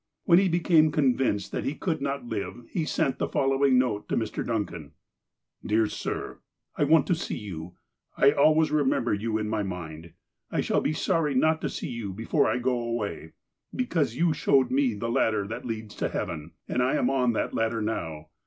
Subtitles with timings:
[0.23, 4.17] When he became convinced that he could not live he sent the following note to
[4.17, 4.43] Mr.
[4.43, 4.93] Duncan:'"
[5.63, 6.39] Dear Sir:
[6.75, 7.73] minH 7=ruV*'' '^^
[8.19, 10.13] ^°"^^^'^^>'' remember you in my mmd.
[10.49, 13.33] I shall be sorry not to see you before I go awav
[13.75, 17.33] be cause you showed me the ladder that leads to heaven, and I am on
[17.33, 18.29] that ladder now.